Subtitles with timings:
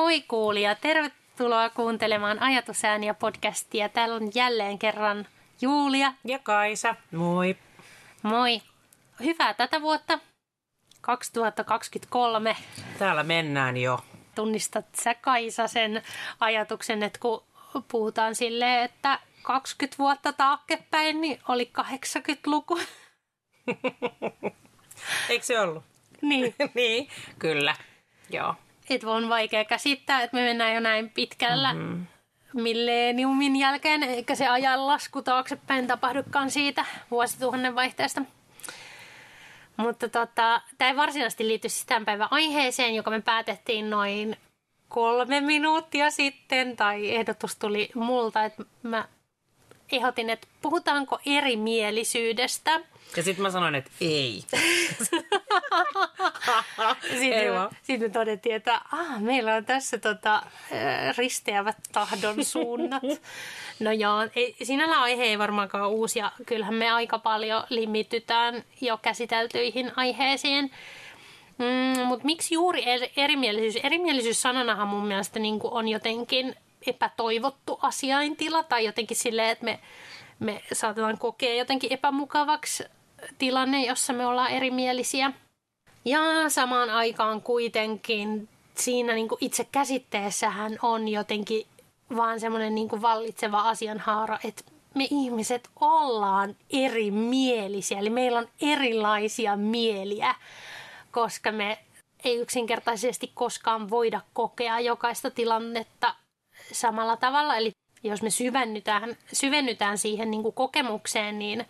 [0.00, 3.88] Moi kuulija, tervetuloa kuuntelemaan Ajatusääniä podcastia.
[3.88, 5.26] Täällä on jälleen kerran
[5.60, 6.12] Julia.
[6.24, 7.56] Ja Kaisa, moi.
[8.22, 8.62] Moi.
[9.24, 10.18] Hyvää tätä vuotta,
[11.00, 12.56] 2023.
[12.98, 14.00] Täällä mennään jo.
[14.34, 16.02] Tunnistat sä Kaisa sen
[16.40, 17.44] ajatuksen, että kun
[17.88, 22.78] puhutaan silleen, että 20 vuotta taaksepäin, niin oli 80-luku.
[25.28, 25.84] Eikö se ollut?
[26.22, 26.54] Niin.
[26.74, 27.08] niin,
[27.38, 27.76] kyllä.
[28.30, 28.54] Joo.
[28.90, 32.06] Et on vaikea käsittää, että me mennään jo näin pitkällä mm-hmm.
[32.52, 38.22] milleniumin jälkeen, eikä se ajanlasku taaksepäin tapahdukaan siitä vuosituhannen vaihteesta.
[39.76, 44.36] Mutta tota, tämä ei varsinaisesti liity siis tämän päivän aiheeseen, joka me päätettiin noin
[44.88, 49.08] kolme minuuttia sitten, tai ehdotus tuli multa, että mä
[49.92, 52.80] ehdotin, että puhutaanko erimielisyydestä.
[53.16, 54.44] Ja sitten mä sanoin, että ei.
[57.20, 60.42] sitten, me, sitten me todettiin, että ah, meillä on tässä tota,
[61.18, 63.02] risteävät tahdon suunnat.
[63.80, 68.98] No joo, ei, sinällä aihe ei varmaankaan uusi ja kyllähän me aika paljon limitytään jo
[69.02, 70.70] käsiteltyihin aiheisiin.
[71.58, 72.84] Mm, Mutta miksi juuri
[73.16, 73.84] erimielisyys?
[73.84, 79.80] Erimielisyys sanonahan mun mielestä niin on jotenkin epätoivottu asiaintila tai jotenkin silleen, että me,
[80.38, 82.84] me saatetaan kokea jotenkin epämukavaksi
[83.38, 85.32] tilanne, jossa me ollaan erimielisiä.
[86.04, 91.66] Ja samaan aikaan kuitenkin siinä niin kuin itse käsitteessähän on jotenkin
[92.16, 100.34] vaan semmoinen niin vallitseva asianhaara, että me ihmiset ollaan erimielisiä, eli meillä on erilaisia mieliä,
[101.10, 101.78] koska me
[102.24, 106.14] ei yksinkertaisesti koskaan voida kokea jokaista tilannetta
[106.72, 107.56] samalla tavalla.
[107.56, 107.70] Eli
[108.02, 111.64] jos me syvennytään, syvennytään siihen niin kuin kokemukseen, niin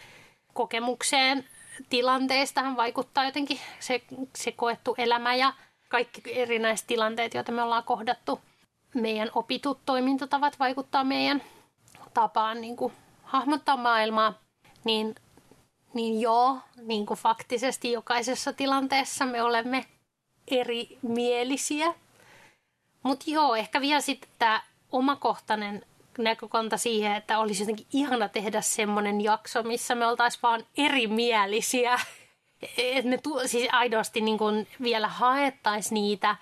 [0.54, 1.44] kokemukseen
[1.88, 4.02] tilanteestahan vaikuttaa jotenkin se,
[4.36, 5.52] se koettu elämä ja
[5.88, 8.40] kaikki erinäiset tilanteet, joita me ollaan kohdattu.
[8.94, 11.42] Meidän opitut toimintatavat vaikuttaa meidän
[12.14, 14.38] tapaan niin kuin hahmottaa maailmaa,
[14.84, 15.14] niin,
[15.94, 19.84] niin joo, niin kuin faktisesti jokaisessa tilanteessa me olemme
[20.48, 21.94] erimielisiä.
[23.02, 24.62] Mutta joo, ehkä vielä sitten tämä
[24.92, 25.86] omakohtainen
[26.18, 32.00] näkökanta siihen, että olisi jotenkin ihana tehdä semmoinen jakso, missä me oltaisiin vaan erimielisiä.
[32.78, 36.36] että me tu- siis aidosti niin kuin vielä haettaisiin niitä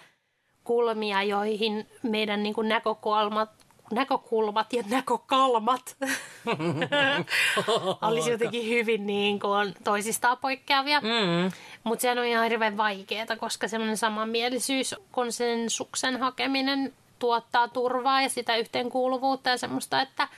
[0.65, 3.51] kulmia, joihin meidän niin kuin näkökulmat,
[3.93, 5.97] näkökulmat ja näkökalmat
[8.09, 11.01] olisi jotenkin hyvin niin kuin toisistaan poikkeavia.
[11.01, 11.53] Mm.
[11.85, 18.57] Mutta sehän on ihan hirveän vaikeaa, koska semmoinen samanmielisyys, konsensuksen hakeminen tuottaa turvaa ja sitä
[18.57, 20.29] yhteenkuuluvuutta ja semmoista, että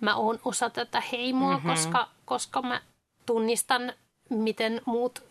[0.00, 1.70] mä oon osa tätä heimoa, mm-hmm.
[1.70, 2.80] koska, koska mä
[3.26, 3.92] tunnistan,
[4.30, 5.22] miten muut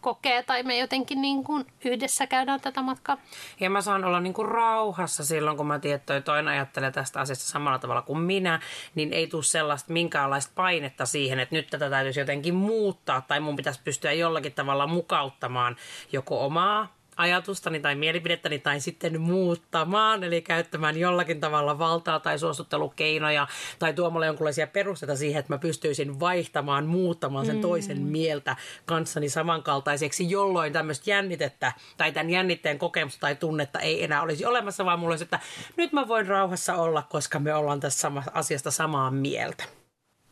[0.00, 3.16] kokee tai me jotenkin niin kuin yhdessä käydään tätä matkaa.
[3.60, 7.20] Ja mä saan olla niin kuin rauhassa silloin, kun mä tiedän, että toinen ajattelee tästä
[7.20, 8.60] asiasta samalla tavalla kuin minä,
[8.94, 13.56] niin ei tule sellaista minkäänlaista painetta siihen, että nyt tätä täytyisi jotenkin muuttaa tai mun
[13.56, 15.76] pitäisi pystyä jollakin tavalla mukauttamaan
[16.12, 23.46] joko omaa ajatustani tai mielipidettäni tai sitten muuttamaan, eli käyttämään jollakin tavalla valtaa tai suostuttelukeinoja
[23.78, 28.06] tai tuomalla jonkinlaisia perusteita siihen, että mä pystyisin vaihtamaan, muuttamaan sen toisen mm.
[28.06, 28.56] mieltä
[28.86, 34.84] kanssani samankaltaiseksi, jolloin tämmöistä jännitettä tai tämän jännitteen kokemusta tai tunnetta ei enää olisi olemassa,
[34.84, 35.40] vaan mulla olisi, että
[35.76, 39.64] nyt mä voin rauhassa olla, koska me ollaan tässä sama, asiasta samaa mieltä.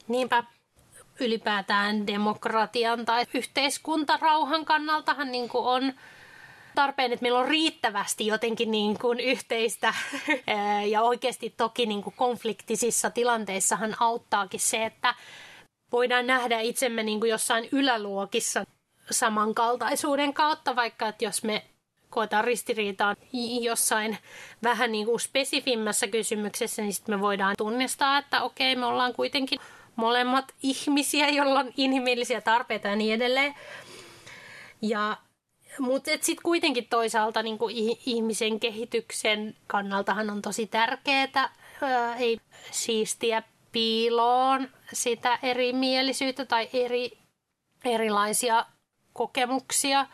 [0.09, 0.45] Niinpä
[1.21, 5.93] ylipäätään demokratian tai yhteiskuntarauhan kannaltahan niin kuin on
[6.75, 9.95] tarpeen, että meillä on riittävästi jotenkin niin kuin yhteistä
[10.93, 15.15] ja oikeasti toki niin kuin konfliktisissa tilanteissahan auttaakin se, että
[15.93, 18.65] voidaan nähdä itsemme niin kuin jossain yläluokissa
[19.11, 21.65] samankaltaisuuden kautta, vaikka että jos me
[22.11, 23.17] koetaan ristiriitaa
[23.61, 24.19] jossain
[24.63, 29.61] vähän niin kuin spesifimmässä kysymyksessä, niin sitten me voidaan tunnistaa, että okei, me ollaan kuitenkin
[29.97, 33.55] molemmat ihmisiä, joilla on inhimillisiä tarpeita ja niin edelleen.
[34.83, 35.17] Ja
[35.79, 37.75] mutta sitten kuitenkin toisaalta niin kuin
[38.07, 41.53] ihmisen kehityksen kannaltahan on tosi tärkeää,
[42.19, 42.41] ei
[42.71, 43.43] siistiä
[43.73, 47.19] piiloon sitä erimielisyyttä tai eri,
[47.85, 48.67] erilaisia
[49.13, 50.07] kokemuksia,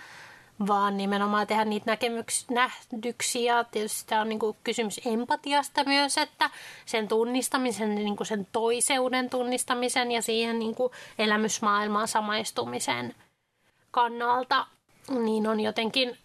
[0.67, 3.65] vaan nimenomaan tehdä niitä näkemyks- nähdyksiä.
[3.65, 6.51] Tietysti tämä on niin kuin kysymys empatiasta myös, että
[6.87, 13.15] sen tunnistamisen, niin kuin sen toiseuden tunnistamisen ja siihen niin kuin elämysmaailmaan samaistumisen
[13.91, 14.67] kannalta
[15.11, 16.19] niin on jotenkin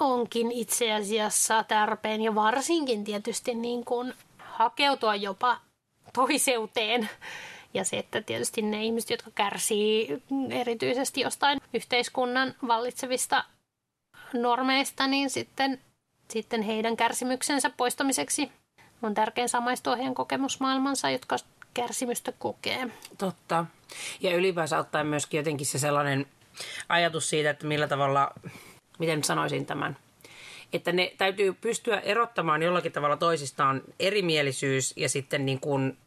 [0.00, 5.60] onkin itse asiassa tarpeen ja varsinkin tietysti niin kuin hakeutua jopa
[6.12, 7.08] toiseuteen.
[7.74, 13.44] Ja se, että tietysti ne ihmiset, jotka kärsii erityisesti jostain yhteiskunnan vallitsevista
[14.32, 15.80] normeista, niin sitten
[16.30, 18.52] sitten heidän kärsimyksensä poistamiseksi.
[19.02, 21.36] On tärkein samaistua heidän kokemusmaailmansa, jotka
[21.74, 22.88] kärsimystä kokee.
[23.18, 23.64] Totta.
[24.20, 26.26] Ja ylipäänsä ottaen myöskin jotenkin se sellainen
[26.88, 28.30] ajatus siitä, että millä tavalla,
[28.98, 29.96] miten sanoisin tämän,
[30.72, 35.98] että ne täytyy pystyä erottamaan jollakin tavalla toisistaan erimielisyys ja sitten niin kuin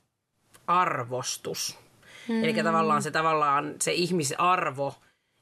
[0.67, 1.79] arvostus.
[2.27, 2.43] Mm.
[2.43, 4.95] Eli tavallaan se, tavallaan se ihmisarvo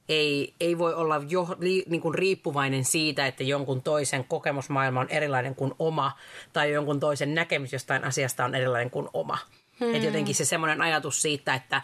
[0.10, 5.10] ei, ei voi olla jo, li, niin kuin riippuvainen siitä, että jonkun toisen kokemusmaailma on
[5.10, 6.12] erilainen kuin oma
[6.54, 9.38] tai jonkun toisen näkemys jostain asiasta on erilainen kuin oma.
[9.80, 9.96] Mm.
[9.96, 11.82] Et jotenkin se semmoinen ajatus siitä, että,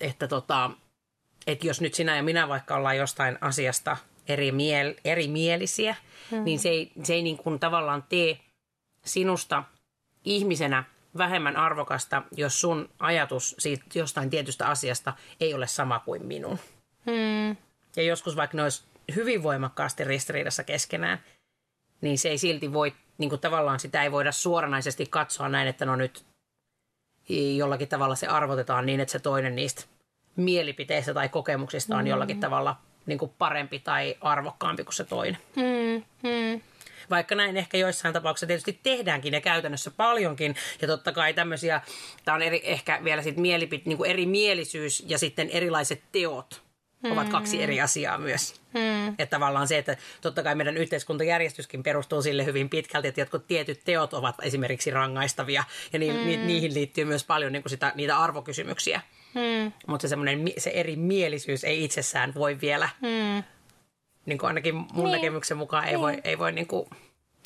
[0.00, 0.70] että, tota,
[1.46, 3.96] että jos nyt sinä ja minä vaikka ollaan jostain asiasta
[4.28, 5.96] eri miel, erimielisiä,
[6.30, 6.44] mm.
[6.44, 8.38] niin se ei, se ei niin kuin tavallaan tee
[9.04, 9.64] sinusta
[10.24, 10.84] ihmisenä
[11.18, 16.58] vähemmän arvokasta, jos sun ajatus siitä jostain tietystä asiasta ei ole sama kuin minun.
[17.06, 17.56] Hmm.
[17.96, 18.84] Ja joskus vaikka ne olisi
[19.14, 21.18] hyvin voimakkaasti ristiriidassa keskenään,
[22.00, 25.84] niin se ei silti voi, niin kuin tavallaan sitä ei voida suoranaisesti katsoa näin, että
[25.84, 26.24] no nyt
[27.56, 29.84] jollakin tavalla se arvotetaan niin, että se toinen niistä
[30.36, 32.76] mielipiteistä tai kokemuksista on jollakin tavalla
[33.06, 35.38] niin kuin parempi tai arvokkaampi kuin se toinen.
[35.56, 36.02] Hmm.
[36.22, 36.60] Hmm.
[37.10, 40.56] Vaikka näin ehkä joissain tapauksissa tietysti tehdäänkin ja käytännössä paljonkin.
[40.82, 41.80] Ja totta kai tämmöisiä,
[42.24, 46.62] tämä on eri, ehkä vielä sitten mielipit, niin kuin eri mielisyys ja sitten erilaiset teot
[47.10, 48.60] ovat kaksi eri asiaa myös.
[48.72, 49.08] Hmm.
[49.08, 53.80] Että tavallaan se, että totta kai meidän yhteiskuntajärjestyskin perustuu sille hyvin pitkälti, että jotkut tietyt
[53.84, 56.26] teot ovat esimerkiksi rangaistavia ja ni, hmm.
[56.26, 59.00] ni, niihin liittyy myös paljon niin kuin sitä, niitä arvokysymyksiä.
[59.34, 59.72] Hmm.
[59.86, 60.16] Mutta se,
[60.58, 63.42] se eri mielisyys ei itsessään voi vielä hmm
[64.26, 65.12] niin kuin ainakin mun niin.
[65.12, 66.00] näkemyksen mukaan ei niin.
[66.00, 66.86] voi, ei voi niin kuin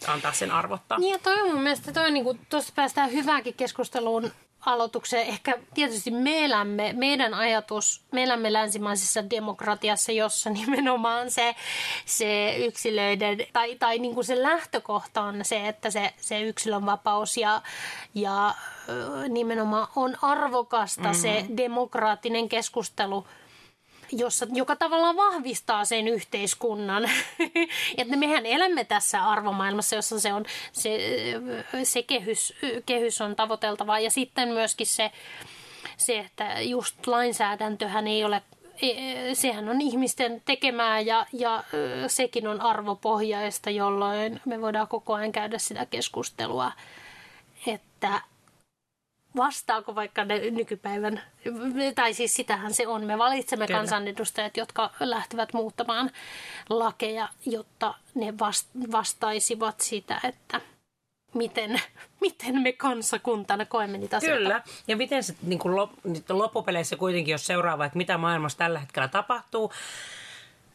[0.06, 0.98] antaa sen arvottaa.
[0.98, 5.26] Niin ja toi mun mielestä, toi on niin kuin, tuossa päästään hyvääkin keskusteluun aloitukseen.
[5.26, 11.54] Ehkä tietysti me elämme, meidän ajatus, me elämme länsimaisessa demokratiassa, jossa nimenomaan se,
[12.04, 17.36] se yksilöiden, tai, tai niin kuin se lähtökohta on se, että se, se yksilön vapaus
[17.36, 17.62] ja,
[18.14, 18.54] ja
[19.28, 21.20] nimenomaan on arvokasta mm-hmm.
[21.20, 23.26] se demokraattinen keskustelu–
[24.12, 27.10] jossa, joka tavallaan vahvistaa sen yhteiskunnan.
[27.98, 30.98] että mehän elämme tässä arvomaailmassa, jossa se, on, se,
[31.82, 32.54] se kehys,
[32.86, 33.98] kehys on tavoiteltava.
[33.98, 35.10] Ja sitten myöskin se,
[35.96, 38.42] se, että just lainsäädäntöhän ei ole
[38.82, 41.64] e, sehän on ihmisten tekemää ja, ja
[42.06, 46.72] sekin on arvopohjaista, jolloin me voidaan koko ajan käydä sitä keskustelua,
[47.66, 48.20] että
[49.36, 51.22] vastaako vaikka ne nykypäivän,
[51.94, 53.04] tai siis sitähän se on.
[53.04, 53.78] Me valitsemme Kyllä.
[53.78, 56.10] kansanedustajat, jotka lähtevät muuttamaan
[56.70, 58.34] lakeja, jotta ne
[58.92, 60.60] vastaisivat sitä, että
[61.34, 61.80] miten,
[62.20, 64.42] miten me kansakuntana koemme niitä asioita.
[64.42, 65.90] Kyllä, ja miten se niin lop,
[66.28, 69.72] loppupeleissä kuitenkin, jos seuraa vaikka mitä maailmassa tällä hetkellä tapahtuu,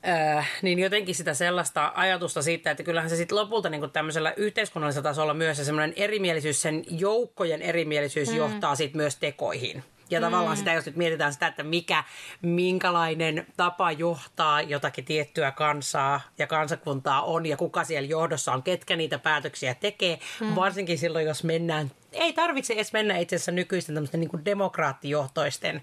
[0.08, 4.34] Äh, niin jotenkin sitä sellaista ajatusta siitä, että kyllähän se sitten lopulta niin kuin tämmöisellä
[4.38, 8.36] yhteiskunnallisella tasolla myös se semmoinen erimielisyys, sen joukkojen erimielisyys mm.
[8.36, 9.84] johtaa sitten myös tekoihin.
[10.10, 10.24] Ja mm.
[10.24, 12.04] tavallaan sitä, jos nyt mietitään sitä, että mikä,
[12.42, 18.96] minkälainen tapa johtaa jotakin tiettyä kansaa ja kansakuntaa on ja kuka siellä johdossa on, ketkä
[18.96, 20.56] niitä päätöksiä tekee, mm.
[20.56, 25.82] varsinkin silloin, jos mennään ei tarvitse edes mennä itse asiassa nykyisten tämmöisten niin kuin demokraattijohtoisten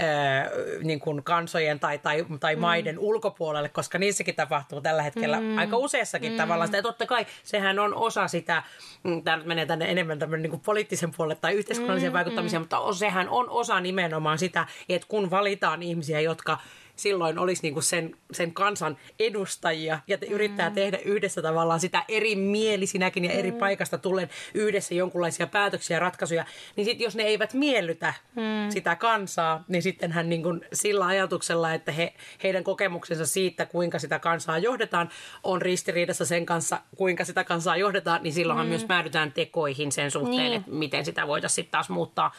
[0.00, 2.60] öö, niin kuin kansojen tai, tai, tai mm.
[2.60, 5.58] maiden ulkopuolelle, koska niissäkin tapahtuu tällä hetkellä mm.
[5.58, 6.38] aika useassakin mm.
[6.38, 6.78] tavalla sitä.
[6.78, 8.62] Ja totta kai sehän on osa sitä,
[9.02, 12.14] mm, tämä nyt menee tänne enemmän tämmöinen niin kuin poliittisen puolelle tai yhteiskunnalliseen mm.
[12.14, 12.62] vaikuttamiseen, mm.
[12.62, 16.58] mutta sehän on osa nimenomaan sitä, että kun valitaan ihmisiä, jotka
[17.00, 20.32] silloin olisi niin kuin sen, sen kansan edustajia ja te mm.
[20.32, 23.58] yrittää tehdä yhdessä tavallaan sitä eri mielisinäkin ja eri mm.
[23.58, 26.44] paikasta tullen yhdessä jonkunlaisia päätöksiä ja ratkaisuja,
[26.76, 28.70] niin sitten jos ne eivät miellytä mm.
[28.70, 33.98] sitä kansaa, niin sitten hän niin kuin sillä ajatuksella, että he, heidän kokemuksensa siitä, kuinka
[33.98, 35.10] sitä kansaa johdetaan,
[35.44, 38.70] on ristiriidassa sen kanssa, kuinka sitä kansaa johdetaan, niin silloinhan mm.
[38.70, 40.52] myös päädytään tekoihin sen suhteen, niin.
[40.52, 42.32] että miten sitä voitaisiin sitten taas muuttaa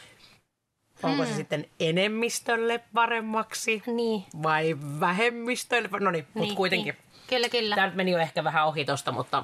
[1.03, 1.37] Onko se hmm.
[1.37, 4.23] sitten enemmistölle paremmaksi niin.
[4.43, 5.89] vai vähemmistölle?
[5.99, 6.93] No niin, mutta niin, kuitenkin.
[6.93, 7.11] Niin.
[7.27, 7.75] Kyllä, kyllä.
[7.75, 9.43] Tämä meni jo ehkä vähän ohi tosta, mutta...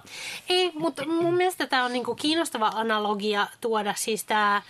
[0.50, 4.62] Ei, mutta mun mielestä tämä on niinku kiinnostava analogia tuoda siis tämä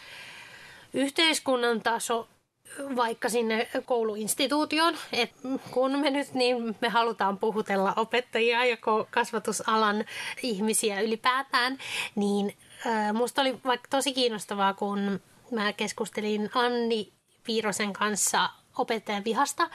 [0.93, 2.27] yhteiskunnan taso
[2.95, 4.95] vaikka sinne kouluinstituutioon.
[5.13, 5.31] Et
[5.71, 8.77] kun me nyt niin me halutaan puhutella opettajia ja
[9.09, 10.05] kasvatusalan
[10.43, 11.77] ihmisiä ylipäätään,
[12.15, 12.53] niin
[12.87, 17.13] äh, musta oli vaikka tosi kiinnostavaa, kun mä keskustelin Anni
[17.43, 19.69] Piirosen kanssa opettajan vihasta.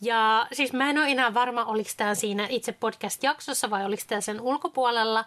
[0.00, 4.20] Ja siis mä en ole enää varma, oliko tämä siinä itse podcast-jaksossa vai oliko tämä
[4.20, 5.24] sen ulkopuolella,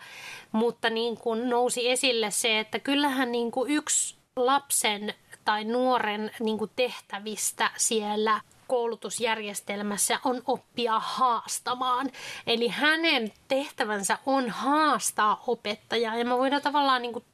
[0.51, 5.13] mutta niin kuin nousi esille se, että kyllähän niin kuin yksi lapsen
[5.45, 12.11] tai nuoren niin kuin tehtävistä siellä koulutusjärjestelmässä on oppia haastamaan.
[12.47, 17.25] Eli hänen tehtävänsä on haastaa opettajaa ja me voidaan tavallaan niin kuin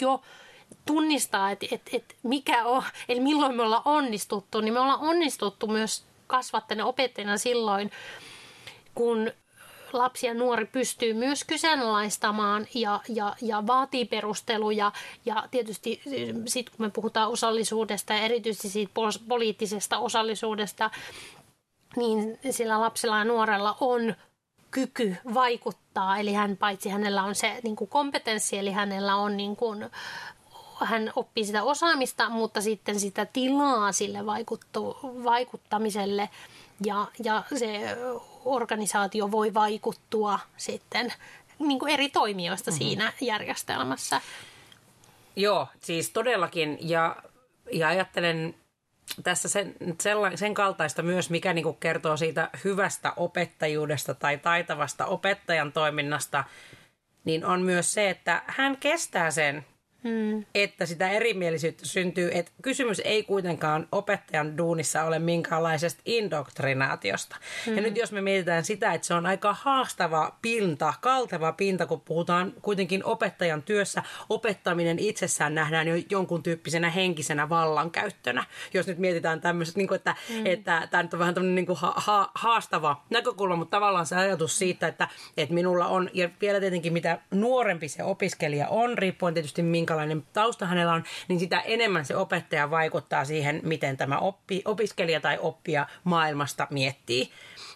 [0.00, 0.22] jo
[0.86, 5.66] tunnistaa, että, että, että mikä on, eli milloin me ollaan onnistuttu, niin me ollaan onnistuttu
[5.66, 7.90] myös kasvattajana opettajana silloin,
[8.94, 9.30] kun
[9.92, 14.92] lapsi ja nuori pystyy myös kyseenalaistamaan ja, ja, ja vaatii perusteluja.
[15.26, 16.02] Ja tietysti
[16.46, 18.92] sitten kun me puhutaan osallisuudesta ja erityisesti siitä
[19.28, 20.90] poliittisesta osallisuudesta,
[21.96, 24.14] niin sillä lapsella ja nuorella on
[24.70, 26.18] kyky vaikuttaa.
[26.18, 29.90] Eli hän paitsi hänellä on se niin kuin kompetenssi, eli hänellä on niin kuin,
[30.80, 36.28] hän oppii sitä osaamista, mutta sitten sitä tilaa sille vaikuttu, vaikuttamiselle
[36.84, 37.96] ja, ja se
[38.44, 41.12] organisaatio voi vaikuttua sitten
[41.58, 42.78] niin kuin eri toimijoista mm-hmm.
[42.78, 44.20] siinä järjestelmässä.
[45.36, 46.78] Joo, siis todellakin.
[46.80, 47.16] Ja,
[47.72, 48.54] ja ajattelen
[49.22, 49.74] tässä sen,
[50.34, 56.44] sen kaltaista myös, mikä niin kertoo siitä hyvästä opettajuudesta tai taitavasta opettajan toiminnasta,
[57.24, 59.64] niin on myös se, että hän kestää sen
[60.04, 60.44] Hmm.
[60.54, 62.30] Että sitä erimielisyyttä syntyy.
[62.32, 67.36] Että kysymys ei kuitenkaan opettajan duunissa ole minkäänlaisesta indoktrinaatiosta.
[67.66, 67.76] Hmm.
[67.76, 72.00] Ja nyt jos me mietitään sitä, että se on aika haastava pinta, kalteva pinta, kun
[72.00, 78.44] puhutaan kuitenkin opettajan työssä, opettaminen itsessään nähdään jo jonkun tyyppisenä henkisenä vallankäyttönä.
[78.74, 80.46] Jos nyt mietitään tämmöistä, niin että, hmm.
[80.46, 84.16] että tämä nyt on vähän tämmöinen niin kuin ha- ha- haastava näkökulma, mutta tavallaan se
[84.16, 89.34] ajatus siitä, että, että minulla on, ja vielä tietenkin mitä nuorempi se opiskelija on, riippuen
[89.34, 94.18] tietysti minkä minkälainen tausta hänellä on, niin sitä enemmän se opettaja vaikuttaa siihen, miten tämä
[94.18, 97.30] oppi, opiskelija tai oppija maailmasta miettii.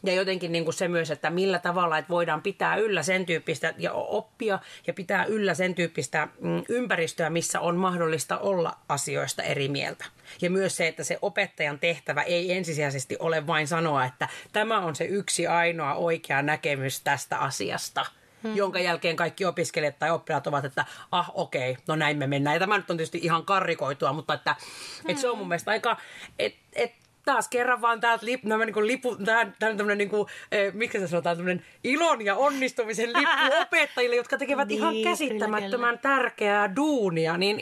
[0.05, 3.75] Ja jotenkin niin kuin se myös, että millä tavalla että voidaan pitää yllä sen tyyppistä
[3.79, 9.69] ja oppia ja pitää yllä sen tyyppistä mm, ympäristöä, missä on mahdollista olla asioista eri
[9.69, 10.05] mieltä.
[10.41, 14.97] Ja myös se, että se opettajan tehtävä ei ensisijaisesti ole vain sanoa, että tämä on
[14.97, 18.07] se yksi ainoa oikea näkemys tästä asiasta–
[18.43, 18.57] hmm.
[18.57, 22.57] jonka jälkeen kaikki opiskelijat tai oppilaat ovat, että ah okei, okay, no näin me mennään.
[22.57, 24.57] Ja tämä nyt on tietysti ihan karrikoitua, mutta että,
[25.03, 25.11] hmm.
[25.11, 25.97] että se on mun mielestä aika,
[26.39, 26.93] että et,
[27.25, 31.09] taas kerran vaan täältä lip, nämä niin lipu, tämä, tämmöinen, niin kuin, eh, miksi se
[31.09, 37.59] sanotaan, tämmöinen ilon ja onnistumisen lippu opettajille, jotka tekevät niin, ihan käsittämättömän tärkeää duunia, niin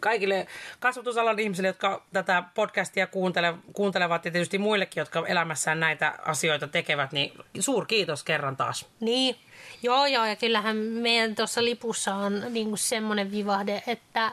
[0.00, 0.46] kaikille
[0.80, 7.12] kasvatusalan ihmisille, jotka tätä podcastia kuuntele, kuuntelevat ja tietysti muillekin, jotka elämässään näitä asioita tekevät,
[7.12, 8.86] niin suur kiitos kerran taas.
[9.00, 9.36] Niin,
[9.82, 14.32] Joo, joo, ja kyllähän meidän tuossa lipussa on niin semmoinen vivahde, että,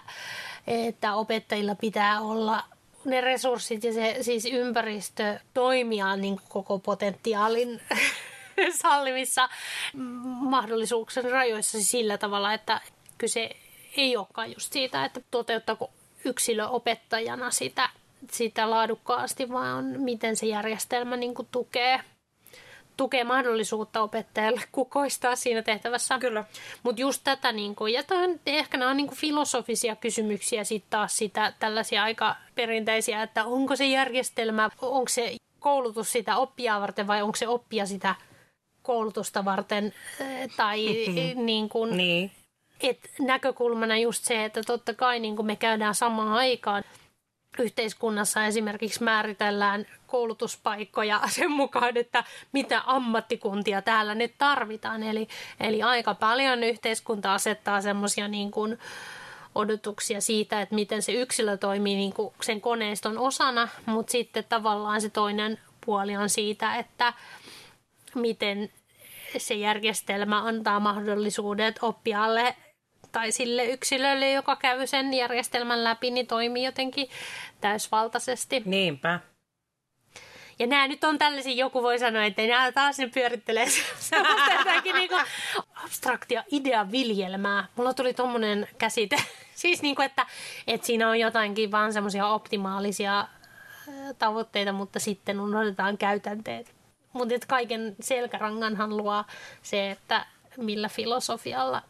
[0.68, 2.64] että opettajilla pitää olla
[3.08, 7.82] ne resurssit ja se siis ympäristö toimia niin koko potentiaalin
[8.82, 9.50] sallimissa
[10.40, 12.82] mahdollisuuksien rajoissa sillä tavalla, että
[13.18, 13.50] kyse
[13.98, 15.92] ei olekaan just siitä, että toteuttaako
[16.26, 17.90] yksilö opettajana sitä,
[18.32, 22.00] sitä laadukkaasti, vaan miten se järjestelmä niin tukee
[22.98, 26.20] tukee mahdollisuutta opettajalle kukoistaa siinä tehtävässä.
[26.20, 26.44] Kyllä.
[26.84, 30.90] Mutta just tätä, niin kuin, ja tämän, ehkä nämä on niin kuin filosofisia kysymyksiä sitten
[30.90, 37.08] taas sitä, tällaisia aika perinteisiä, että onko se järjestelmä, onko se koulutus sitä oppia varten
[37.08, 38.16] vai onko se oppia sitä
[38.82, 40.86] koulutusta varten eh, tai
[41.36, 42.32] niin kuin, niin.
[42.82, 46.84] Et näkökulmana just se, että totta kai niin kuin me käydään samaan aikaan
[47.60, 55.04] yhteiskunnassa esimerkiksi määritellään koulutuspaikkoja sen mukaan, että mitä ammattikuntia täällä nyt tarvitaan.
[55.04, 55.28] Eli,
[55.60, 58.80] eli aika paljon yhteiskunta asettaa semmoisia niin kuin
[59.56, 65.02] odotuksia siitä, että miten se yksilö toimii niin kuin sen koneiston osana, mutta sitten tavallaan
[65.02, 67.14] se toinen puoli on siitä, että
[68.16, 68.70] miten
[69.38, 72.56] se järjestelmä antaa mahdollisuudet oppijalle
[73.18, 77.10] tai sille yksilölle, joka käy sen järjestelmän läpi, niin toimii jotenkin
[77.62, 78.62] täysvaltaisesti.
[78.66, 79.20] Niinpä.
[80.60, 83.70] Ja nämä nyt on tällaisia, joku voi sanoa, että nämä taas ne pyörittelee
[84.00, 85.10] sellaista jotakin niin
[85.84, 87.68] abstraktia ideaviljelmää.
[87.76, 89.16] Mulla tuli tuommoinen käsite,
[89.56, 90.26] siis niin kuin, että,
[90.68, 93.28] että siinä on jotainkin vaan semmoisia optimaalisia
[94.20, 96.74] tavoitteita, mutta sitten unohdetaan käytänteet.
[97.14, 99.24] Mutta kaiken selkäranganhan luo
[99.62, 100.26] se, että
[100.58, 101.82] millä filosofialla,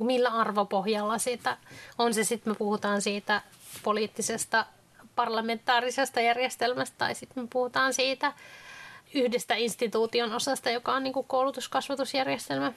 [0.00, 1.56] millä arvopohjalla sitä
[1.98, 3.42] on se sitten, me puhutaan siitä
[3.82, 4.66] poliittisesta
[5.14, 8.32] parlamentaarisesta järjestelmästä tai sitten me puhutaan siitä
[9.14, 12.72] yhdestä instituution osasta, joka on niin koulutuskasvatusjärjestelmä.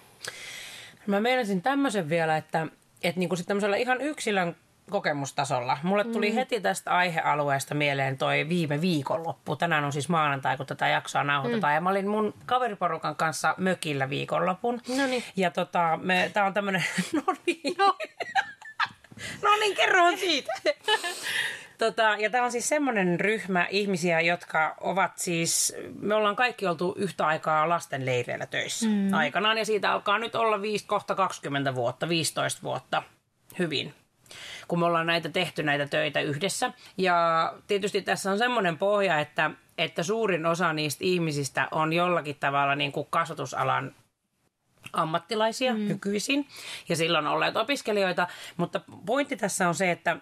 [1.08, 2.68] Mä meinasin tämmöisen vielä, että,
[3.04, 4.56] että niin kuin tämmöisellä ihan yksilön
[4.90, 5.78] kokemustasolla.
[5.84, 6.36] Mulle tuli mm.
[6.36, 9.56] heti tästä aihealueesta mieleen toi viime viikonloppu.
[9.56, 11.74] Tänään on siis maanantai, kun tätä jaksoa nauhoitetaan.
[11.74, 11.76] Mm.
[11.76, 14.82] Ja mä olin mun kaveriporukan kanssa mökillä viikonlopun.
[14.98, 15.24] Noniin.
[15.36, 16.84] Ja tota, me, tää on tämmönen...
[17.14, 17.76] no niin.
[17.78, 17.98] No.
[19.42, 20.52] no niin, kerro siitä.
[21.78, 26.96] Tota, ja tämä on siis semmoinen ryhmä ihmisiä, jotka ovat siis, me ollaan kaikki oltu
[26.98, 29.14] yhtä aikaa lasten leireillä töissä mm.
[29.14, 29.58] aikanaan.
[29.58, 33.04] Ja siitä alkaa nyt olla 5, kohta 20 vuotta, 15 vuotta
[33.60, 33.94] hyvin
[34.68, 36.74] kun me ollaan näitä tehty näitä töitä yhdessä.
[36.98, 42.76] Ja tietysti tässä on semmoinen pohja, että, että suurin osa niistä ihmisistä on jollakin tavalla
[42.76, 43.96] niin kuin kasvatusalan
[44.94, 45.88] ammattilaisia mm.
[45.88, 46.48] nykyisin
[46.90, 50.18] ja silloin olleet opiskelijoita, mutta pointti tässä on se, että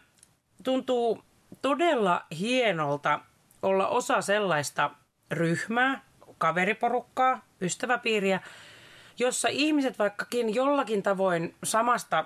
[0.63, 1.23] tuntuu
[1.61, 3.19] todella hienolta
[3.61, 4.91] olla osa sellaista
[5.31, 6.01] ryhmää,
[6.37, 8.39] kaveriporukkaa, ystäväpiiriä,
[9.19, 12.25] jossa ihmiset vaikkakin jollakin tavoin samasta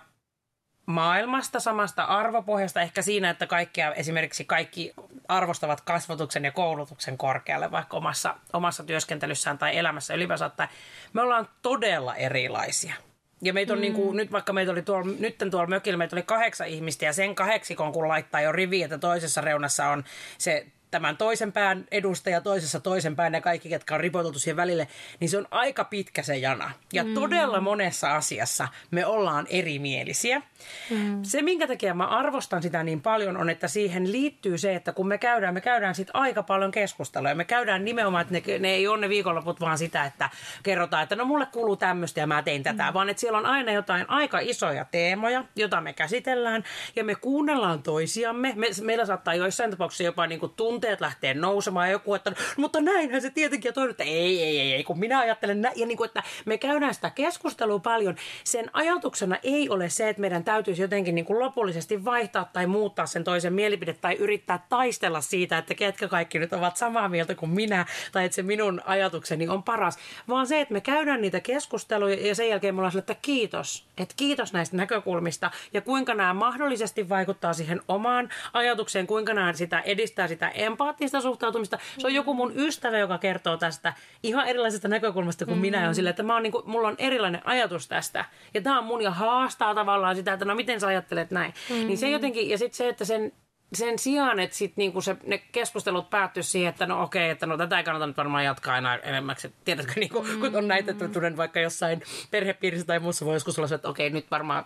[0.90, 4.94] maailmasta, samasta arvopohjasta, ehkä siinä, että kaikkia, esimerkiksi kaikki
[5.28, 10.70] arvostavat kasvatuksen ja koulutuksen korkealle vaikka omassa, omassa työskentelyssään tai elämässä ylipäänsä, että
[11.14, 12.94] me ollaan todella erilaisia.
[13.42, 13.82] Ja meitä on mm.
[13.82, 17.14] niin kuin, nyt vaikka meitä oli tuolla, nyt tuolla mökillä, meitä oli kahdeksan ihmistä ja
[17.14, 20.04] sen kahdeksikon kun laittaa jo rivi, että toisessa reunassa on
[20.38, 24.88] se tämän toisen pään edustaja, toisessa toisen pään ja kaikki, ketkä on ripoteltu siihen välille,
[25.20, 26.72] niin se on aika pitkä se jana.
[26.94, 27.14] Ja mm.
[27.14, 30.42] todella monessa asiassa me ollaan erimielisiä.
[30.90, 31.24] Mm.
[31.24, 35.08] Se, minkä takia mä arvostan sitä niin paljon, on, että siihen liittyy se, että kun
[35.08, 37.36] me käydään, me käydään siitä aika paljon keskustelua.
[37.36, 40.30] Me käydään nimenomaan, että ne, ne ei ole ne viikonloput vaan sitä, että
[40.64, 42.94] kerrotaan, että no mulle kuuluu tämmöistä ja mä tein tätä, mm.
[42.94, 46.64] vaan että siellä on aina jotain aika isoja teemoja, joita me käsitellään
[46.96, 48.54] ja me kuunnellaan toisiamme.
[48.56, 52.82] Me, meillä saattaa joissain tapauksissa jopa niin kuin tunteet lähtee nousemaan ja joku, että mutta
[52.82, 55.80] näinhän se tietenkin ja toinen, että ei, ei, ei, ei, kun minä ajattelen näin.
[55.80, 58.16] Ja niin kuin, että me käydään sitä keskustelua paljon.
[58.44, 63.06] Sen ajatuksena ei ole se, että meidän täytyisi jotenkin niin kuin lopullisesti vaihtaa tai muuttaa
[63.06, 67.52] sen toisen mielipide tai yrittää taistella siitä, että ketkä kaikki nyt ovat samaa mieltä kuin
[67.52, 69.98] minä tai että se minun ajatukseni on paras.
[70.28, 73.86] Vaan se, että me käydään niitä keskusteluja ja sen jälkeen me ollaan sille, että kiitos.
[73.98, 79.80] Että kiitos näistä näkökulmista ja kuinka nämä mahdollisesti vaikuttaa siihen omaan ajatukseen, kuinka nämä sitä
[79.80, 81.80] edistää sitä empaattista suhtautumista.
[81.98, 85.62] Se on joku mun ystävä, joka kertoo tästä ihan erilaisesta näkökulmasta kuin mm.
[85.62, 85.88] minä.
[85.88, 88.26] On sille, että mä oon, niin kuin, mulla on erilainen ajatus tästä.
[88.54, 91.54] Ja tämä on mun ja haastaa tavallaan sitä, että no miten sä ajattelet näin.
[91.70, 91.76] Mm.
[91.76, 93.32] Niin se jotenkin, ja sitten se, että sen
[93.74, 97.58] sen sijaan, että sit niinku se, ne keskustelut päättyy siihen, että no okei, että no
[97.58, 99.54] tätä ei kannata nyt varmaan jatkaa enää enemmäksi.
[99.66, 100.40] Tiedätkö, niinku, mm.
[100.40, 102.02] kun on näitä, että vaikka jossain
[102.32, 104.66] perhepiirissä tai muussa voi joskus olla että okei, nyt varmaan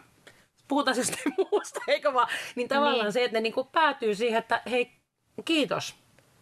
[0.67, 2.27] puhutaan jostain muusta, eikö vaan?
[2.55, 3.13] Niin tavallaan niin.
[3.13, 4.91] se, että ne niinku päätyy siihen, että hei,
[5.45, 5.95] kiitos.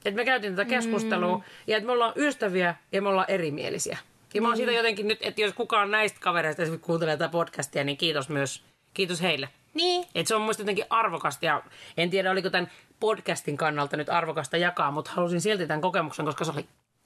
[0.05, 1.43] Että me käytiin tätä keskustelua mm.
[1.67, 3.97] ja että me ollaan ystäviä ja me ollaan erimielisiä.
[4.33, 4.77] Ja mä oon siitä mm.
[4.77, 9.21] jotenkin nyt, että jos kukaan näistä kavereista esimerkiksi kuuntelee tätä podcastia, niin kiitos myös, kiitos
[9.21, 9.49] heille.
[9.73, 10.05] Niin.
[10.15, 11.63] Et se on muista jotenkin arvokasta ja
[11.97, 16.45] en tiedä oliko tämän podcastin kannalta nyt arvokasta jakaa, mutta halusin silti tämän kokemuksen, koska
[16.45, 16.65] se oli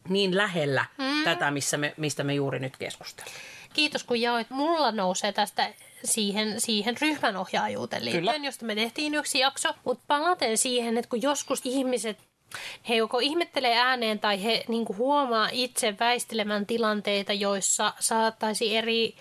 [0.09, 1.23] niin lähellä mm.
[1.23, 3.39] tätä, missä me, mistä me juuri nyt keskustelemme.
[3.73, 4.49] Kiitos kun jaoit.
[4.49, 5.73] Mulla nousee tästä
[6.07, 8.47] siihen, siihen ryhmänohjaajuuteen liittyen, Kyllä.
[8.47, 9.69] josta me tehtiin yksi jakso.
[9.83, 12.17] Mutta palaten siihen, että kun joskus ihmiset
[12.89, 19.15] he joko ihmettelee ääneen tai he niin kuin huomaa itse väistelemään tilanteita, joissa saattaisi eri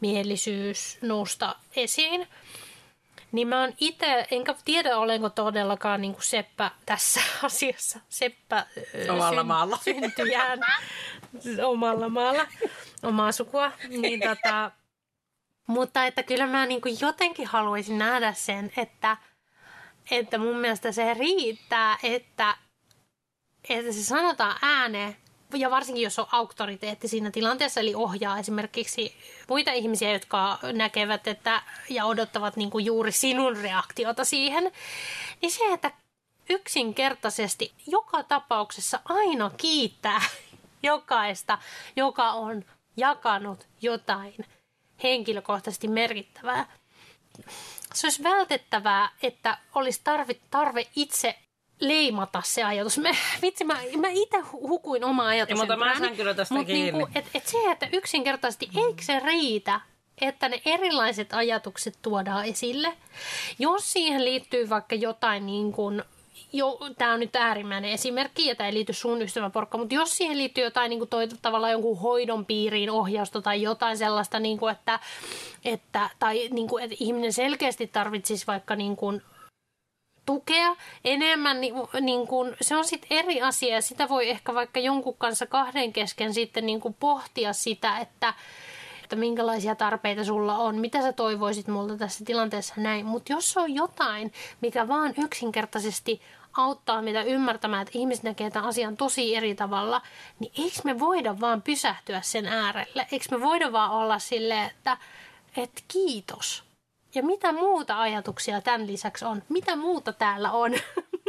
[0.00, 2.28] mielisyys nousta esiin.
[3.32, 8.00] Niin mä oon itse, enkä tiedä olenko todellakaan niin kuin Seppä tässä asiassa.
[8.08, 8.66] Seppä
[9.10, 9.78] omalla syn, maalla.
[9.84, 10.60] syntyjään
[11.72, 12.46] omalla maalla,
[13.02, 13.72] omaa sukua.
[13.88, 14.70] Niin tota,
[15.66, 19.16] mutta että kyllä mä niin kuin jotenkin haluaisin nähdä sen, että,
[20.10, 22.56] että mun mielestä se riittää, että
[23.68, 25.16] että se sanotaan ääneen,
[25.54, 29.14] ja varsinkin jos on auktoriteetti siinä tilanteessa, eli ohjaa esimerkiksi
[29.48, 34.72] muita ihmisiä, jotka näkevät että, ja odottavat niin kuin juuri sinun reaktiota siihen,
[35.42, 35.90] niin se, että
[36.50, 40.22] yksinkertaisesti joka tapauksessa aina kiittää
[40.82, 41.58] jokaista,
[41.96, 42.64] joka on
[42.96, 44.34] jakanut jotain
[45.02, 46.66] henkilökohtaisesti merkittävää.
[47.94, 51.38] Se olisi vältettävää, että olisi tarve, tarve itse
[51.80, 52.98] leimata se ajatus.
[52.98, 53.10] Mä,
[53.42, 55.58] vitsi, mä, mä itse hukuin oma ajatus.
[55.58, 56.92] Mutta mä sain kyllä tästä Mut kiinni.
[56.92, 58.86] Niinku, et, et se, että yksinkertaisesti mm.
[58.86, 59.80] eikö se riitä,
[60.20, 62.96] että ne erilaiset ajatukset tuodaan esille.
[63.58, 66.02] Jos siihen liittyy vaikka jotain niin kuin
[66.98, 70.64] tämä on nyt äärimmäinen esimerkki ja tämä ei liity sun ystäväporkka, mutta jos siihen liittyy
[70.64, 75.00] jotain niin kuin toi, tavallaan jonkun hoidon piiriin ohjausta tai jotain sellaista, niin kuin, että,
[75.64, 79.22] että, tai niin kuin, että ihminen selkeästi tarvitsisi vaikka niin kuin
[80.26, 84.80] tukea enemmän, niin, niin kuin, se on sitten eri asia ja sitä voi ehkä vaikka
[84.80, 88.34] jonkun kanssa kahden kesken sitten niin kuin pohtia sitä, että,
[89.10, 93.06] että minkälaisia tarpeita sulla on, mitä sä toivoisit multa tässä tilanteessa näin.
[93.06, 96.20] Mutta jos on jotain, mikä vaan yksinkertaisesti
[96.52, 100.02] auttaa meitä ymmärtämään, että ihmiset näkee tämän asian tosi eri tavalla,
[100.38, 103.06] niin eikö me voida vaan pysähtyä sen äärelle?
[103.12, 104.96] Eikö me voida vaan olla silleen, että,
[105.56, 106.62] että kiitos–
[107.14, 109.42] ja mitä muuta ajatuksia tämän lisäksi on?
[109.48, 110.72] Mitä muuta täällä on?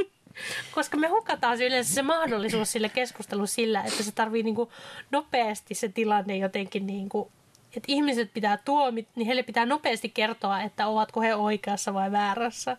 [0.76, 4.72] Koska me hukataan yleensä se mahdollisuus sille keskustelulle sillä, että se tarvii niinku
[5.12, 7.32] nopeasti se tilanne jotenkin niinku,
[7.78, 12.78] että ihmiset pitää tuomit, niin heille pitää nopeasti kertoa, että ovatko he oikeassa vai väärässä.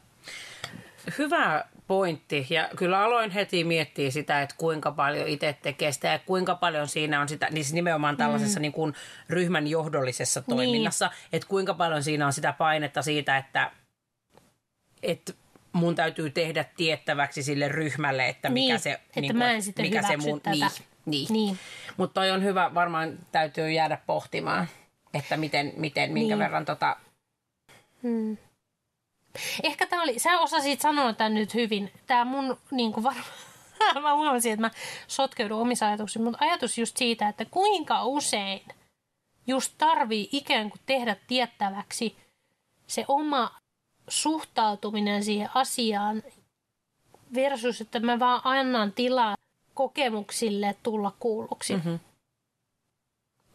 [1.19, 2.47] Hyvä pointti.
[2.51, 6.89] Ja kyllä aloin heti miettiä sitä, että kuinka paljon itse tekee sitä ja kuinka paljon
[6.89, 8.63] siinä on sitä, niin siis nimenomaan tällaisessa mm.
[8.63, 8.95] niin kuin
[9.29, 10.57] ryhmän johdollisessa niin.
[10.57, 11.29] toiminnassa, niin.
[11.33, 13.71] että kuinka paljon siinä on sitä painetta siitä, että,
[15.03, 15.33] että
[15.73, 19.85] mun täytyy tehdä tiettäväksi sille ryhmälle, että mikä niin, se, että niin mä en sitten
[19.85, 20.57] mikä se mun, tätä.
[20.57, 20.71] niin,
[21.07, 21.27] niin.
[21.33, 21.59] Niin.
[21.97, 24.69] Mutta toi on hyvä, varmaan täytyy jäädä pohtimaan,
[25.15, 26.39] että miten, miten minkä Niin.
[26.39, 26.97] verran tota,
[28.03, 28.37] Hmm.
[29.63, 31.91] Ehkä tämä oli, sä osasit sanoa tämän nyt hyvin.
[32.07, 33.27] Tämä mun niin kuin varmaan,
[34.03, 34.71] mä huomasin, että mä
[35.09, 38.63] sotkeudun omissa ajatuksissa, mutta ajatus just siitä, että kuinka usein
[39.47, 42.17] just tarvii ikään kuin tehdä tiettäväksi
[42.87, 43.51] se oma
[44.09, 46.23] suhtautuminen siihen asiaan
[47.35, 49.37] versus, että mä vaan annan tilaa
[49.75, 51.77] kokemuksille tulla kuulluksi.
[51.77, 51.99] Mm-hmm.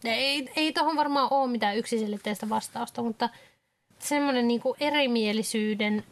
[0.04, 3.30] Ei, ei tuohon varmaan ole mitään yksiselitteistä vastausta, mutta
[4.00, 6.04] semmoinen niinku erimielisyyden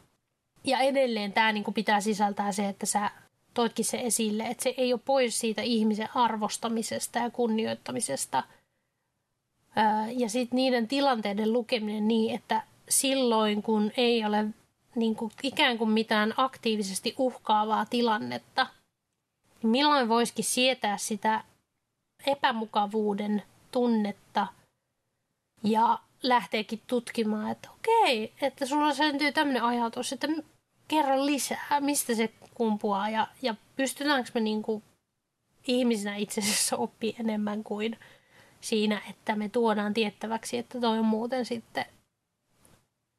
[0.63, 3.11] ja edelleen tämä niinku pitää sisältää se, että sä
[3.53, 8.43] toitkin se esille, että se ei ole pois siitä ihmisen arvostamisesta ja kunnioittamisesta.
[10.15, 14.45] Ja sitten niiden tilanteiden lukeminen niin, että silloin kun ei ole
[14.95, 18.67] niinku ikään kuin mitään aktiivisesti uhkaavaa tilannetta,
[19.61, 21.43] niin milloin voisikin sietää sitä
[22.25, 23.43] epämukavuuden
[23.75, 24.47] tunnetta
[25.63, 30.27] ja lähteekin tutkimaan, että okei, että sulla syntyy tämmöinen ajatus, että
[30.87, 34.83] kerro lisää, mistä se kumpuaa ja, ja pystytäänkö me niinku
[35.67, 37.97] ihmisinä itse asiassa oppii enemmän kuin
[38.61, 41.85] siinä, että me tuodaan tiettäväksi, että toi on muuten sitten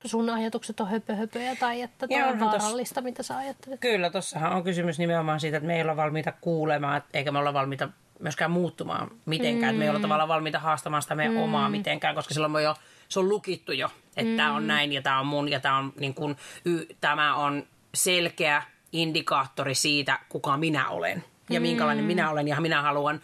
[0.04, 3.80] sun ajatukset on höpö höpöjä tai että toi Ja on tossa- vaarallista, mitä sä ajattelet.
[3.80, 7.54] Kyllä, tuossahan on kysymys nimenomaan siitä, että me ei olla valmiita kuulemaan, eikä me olla
[7.54, 7.88] valmiita
[8.18, 9.74] myöskään muuttumaan mitenkään.
[9.74, 9.79] Mm.
[9.79, 11.42] Me ei olla tavallaan valmiita haastamaan sitä meidän mm.
[11.42, 12.74] omaa mitenkään, koska silloin me jo,
[13.09, 14.37] se on lukittu jo, että mm.
[14.37, 17.66] tämä on näin ja tämä on mun ja tämä on, niin kuin, y, tämä on
[17.94, 23.20] selkeä indikaattori siitä, kuka minä olen ja minkälainen minä olen ja minä haluan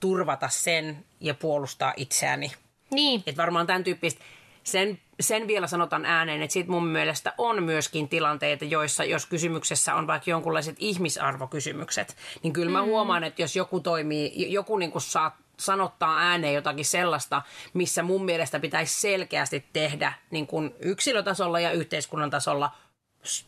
[0.00, 2.52] turvata sen ja puolustaa itseäni.
[2.90, 4.24] Niin, Että varmaan tämän tyyppistä,
[4.64, 9.94] sen, sen vielä sanotaan ääneen, että siitä mun mielestä on myöskin tilanteita, joissa jos kysymyksessä
[9.94, 12.86] on vaikka jonkunlaiset ihmisarvokysymykset, niin kyllä mä mm.
[12.86, 17.42] huomaan, että jos joku toimii, joku niin kuin saa sanottaa ääneen jotakin sellaista,
[17.74, 22.70] missä mun mielestä pitäisi selkeästi tehdä niin kuin yksilötasolla ja yhteiskunnan tasolla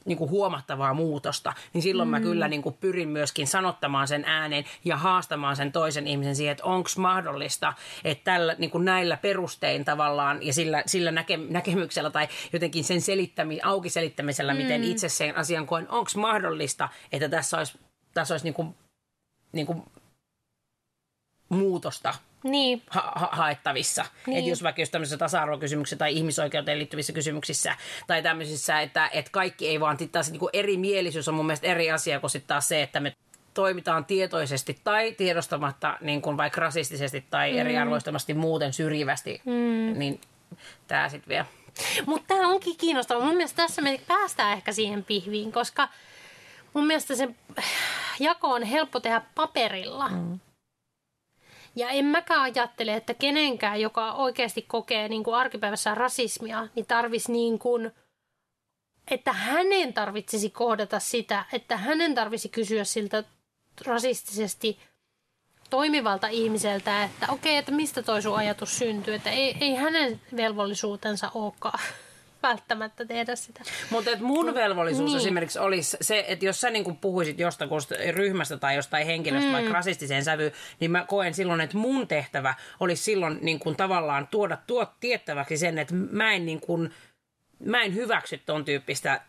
[0.04, 2.10] niin kuin huomattavaa muutosta, niin silloin mm.
[2.10, 6.52] mä kyllä niin kuin pyrin myöskin sanottamaan sen ääneen ja haastamaan sen toisen ihmisen siihen,
[6.52, 12.10] että onko mahdollista, että tällä, niin kuin näillä perustein tavallaan ja sillä, sillä näke, näkemyksellä
[12.10, 14.62] tai jotenkin sen selittämi, auki selittämisellä, mm.
[14.62, 17.78] miten itse sen asian koen, onko mahdollista, että tässä olisi,
[18.14, 18.74] tässä olisi niin kuin,
[19.52, 19.82] niin kuin
[21.48, 24.04] muutosta niin, ha- ha- haettavissa.
[24.26, 24.38] Niin.
[24.38, 27.76] Että jos vaikka jos tämmöisissä tasa-arvokysymyksissä tai ihmisoikeuteen liittyvissä kysymyksissä
[28.06, 31.90] tai tämmöisissä, että, että kaikki ei vaan, taas niin kuin erimielisyys on mun mielestä eri
[31.90, 33.16] asia kuin sitten taas se, että me
[33.54, 37.58] toimitaan tietoisesti tai tiedostamatta niin kuin vaikka rasistisesti tai mm.
[37.58, 39.98] eriarvoistamasti muuten syrjivästi, mm.
[39.98, 40.20] niin
[40.88, 41.46] tämä sitten vielä.
[42.06, 43.24] Mutta tämä onkin kiinnostavaa.
[43.24, 45.88] Mun mielestä tässä me päästään ehkä siihen pihviin, koska
[46.74, 47.28] mun mielestä se
[48.20, 50.08] jako on helppo tehdä paperilla.
[50.08, 50.40] Mm.
[51.76, 57.32] Ja en mäkään ajattele, että kenenkään, joka oikeasti kokee niin kuin arkipäivässä rasismia, niin tarvisi
[57.32, 57.92] niin kuin,
[59.10, 63.24] että hänen tarvitsisi kohdata sitä, että hänen tarvisi kysyä siltä
[63.86, 64.78] rasistisesti
[65.70, 71.30] toimivalta ihmiseltä, että okei, että mistä toi sun ajatus syntyy, että ei, ei hänen velvollisuutensa
[71.34, 71.80] olekaan
[72.42, 73.60] välttämättä tehdä sitä.
[73.90, 75.12] Mutta mun velvollisuus niin.
[75.12, 75.26] niin.
[75.26, 77.70] esimerkiksi olisi se, että jos sä niinku puhuisit jostakin
[78.14, 79.52] ryhmästä tai jostain henkilöstä mm.
[79.52, 84.58] vaikka rasistiseen sävyyn, niin mä koen silloin, että mun tehtävä olisi silloin niinku tavallaan tuoda
[84.66, 86.78] tuot tiettäväksi sen, että mä en, niinku,
[87.64, 89.20] mä en hyväksy ton tyyppistä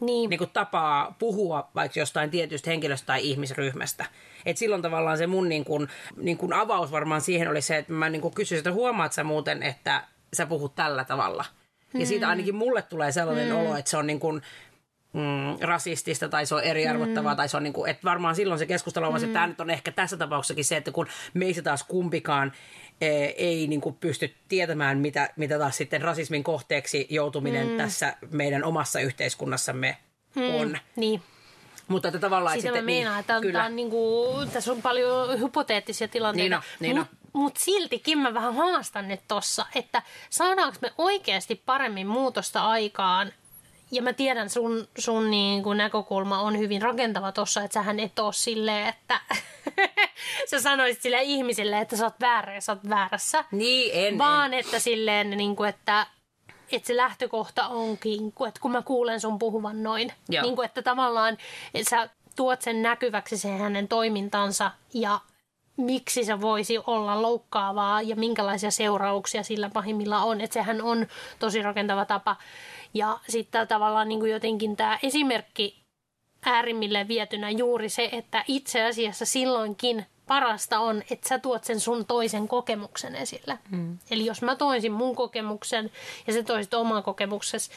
[0.00, 4.04] Niin, niin kuin tapaa puhua vaikka jostain tietystä henkilöstä tai ihmisryhmästä.
[4.46, 7.92] Et silloin tavallaan se mun niin kuin, niin kuin avaus varmaan siihen oli se, että
[7.92, 11.44] mä niin kuin kysyisin, että huomaat sä muuten, että sä puhut tällä tavalla.
[11.94, 14.42] Ja siitä ainakin mulle tulee sellainen olo, että se on niin kuin,
[15.12, 18.66] mm, rasistista tai se on eriarvottavaa tai se on niin kuin, että varmaan silloin se
[18.66, 19.16] keskustelu on, mm.
[19.16, 22.52] että tämä nyt on ehkä tässä tapauksessakin se, että kun meistä taas kumpikaan
[23.00, 27.76] eh, ei niin kuin pysty tietämään, mitä, mitä taas sitten rasismin kohteeksi joutuminen mm.
[27.76, 29.96] tässä meidän omassa yhteiskunnassamme
[30.36, 30.78] on.
[30.96, 31.22] niin.
[31.88, 32.54] Mutta että tavallaan...
[32.54, 33.58] Siitä että mä sitten, meinaan, että kyllä.
[33.58, 36.62] tää on niinku, tässä on paljon hypoteettisia tilanteita.
[36.80, 37.06] Niin on, niin on.
[37.32, 43.32] Mut, mut siltikin mä vähän haastan nyt tossa, että saadaanko me oikeasti paremmin muutosta aikaan,
[43.90, 48.18] ja mä tiedän, sun, sun niin kuin näkökulma on hyvin rakentava tuossa, että sähän et
[48.18, 49.20] ole silleen, että
[50.50, 53.44] sä sanoisit sille ihmisille, että sä oot väärä ja sä oot väärässä.
[53.52, 54.18] Niin, en.
[54.18, 54.60] Vaan en.
[54.60, 56.06] että silleen, niin kuin, että,
[56.76, 60.42] että se lähtökohta onkin, että kun mä kuulen sun puhuvan noin, Joo.
[60.42, 61.38] niin kuin, että tavallaan
[61.74, 65.20] että sä tuot sen näkyväksi sen hänen toimintansa ja
[65.76, 70.40] miksi se voisi olla loukkaavaa ja minkälaisia seurauksia sillä pahimmilla on.
[70.40, 71.06] Että sehän on
[71.38, 72.36] tosi rakentava tapa.
[72.94, 75.82] Ja sitten tavallaan niin kuin jotenkin tämä esimerkki
[76.42, 82.06] äärimmille vietynä juuri se, että itse asiassa silloinkin parasta on, että sä tuot sen sun
[82.06, 83.58] toisen kokemuksen esille.
[83.70, 83.98] Mm.
[84.10, 85.90] Eli jos mä toisin mun kokemuksen
[86.26, 87.70] ja sä toisit oman kokemuksesi,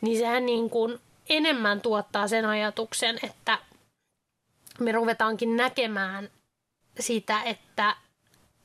[0.00, 0.98] niin sehän niin kuin
[1.28, 3.58] enemmän tuottaa sen ajatuksen, että
[4.80, 6.30] me ruvetaankin näkemään
[7.00, 7.96] sitä, että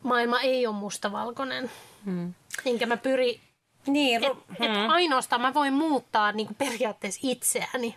[0.03, 1.71] maailma ei ole mustavalkoinen.
[2.05, 2.33] Mm.
[2.65, 3.41] Enkä mä pyri,
[3.88, 7.95] Niin, että et ainoastaan mä voin muuttaa niin kuin periaatteessa itseäni.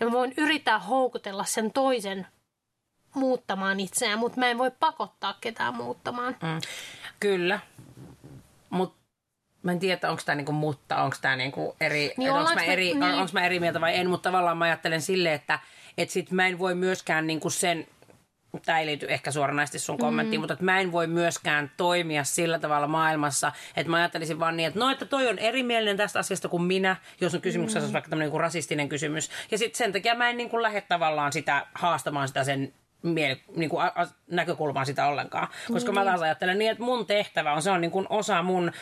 [0.00, 2.26] Ja mä voin yrittää houkutella sen toisen
[3.14, 6.36] muuttamaan itseään, mutta mä en voi pakottaa ketään muuttamaan.
[6.42, 6.60] Mm.
[7.20, 7.60] Kyllä.
[8.70, 9.04] Mutta
[9.62, 12.94] mä en tiedä, onko tämä niinku mutta, onko tämä niinku eri, Niin onko mä, eri,
[12.94, 13.02] niin.
[13.02, 15.58] onks mä eri mieltä vai en, mutta tavallaan mä ajattelen silleen, että
[15.98, 17.86] et sit mä en voi myöskään niinku sen,
[18.64, 20.42] tämä ei liity ehkä suoranaisesti sun kommenttiin, mm.
[20.42, 24.66] mutta että mä en voi myöskään toimia sillä tavalla maailmassa, että mä ajattelisin vaan niin,
[24.66, 27.92] että no, että toi on erimielinen tästä asiasta kuin minä, jos on kysymyksessä mm.
[27.92, 29.30] vaikka tämmöinen niin rasistinen kysymys.
[29.50, 32.72] Ja sitten sen takia mä en niin kuin lähde tavallaan sitä haastamaan sitä sen
[33.04, 35.48] mieli, niin kuin a, a, näkökulmaa sitä ollenkaan.
[35.72, 38.72] Koska mä taas ajattelen niin, että mun tehtävä on, se on niin kuin osa mun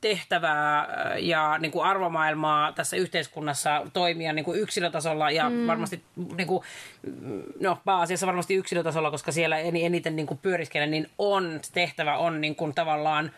[0.00, 0.86] tehtävää äh,
[1.18, 5.66] ja niin kuin arvomaailmaa tässä yhteiskunnassa toimia niin kuin yksilötasolla ja mm.
[5.66, 6.02] varmasti
[6.36, 6.62] niin kuin,
[7.60, 12.40] no pääasiassa varmasti yksilötasolla, koska siellä en- eniten niin kuin pyöriskelen, niin on, tehtävä on
[12.40, 13.30] niin kuin tavallaan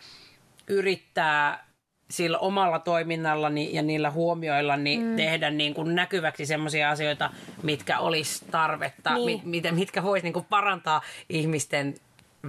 [0.67, 1.65] yrittää
[2.09, 5.15] sillä omalla toiminnallani ja niillä huomioillani mm.
[5.15, 7.29] tehdä niin kuin näkyväksi sellaisia asioita,
[7.63, 9.25] mitkä olisi tarvetta, Niin.
[9.25, 11.95] mi- miten, mitkä voisi niin kuin parantaa ihmisten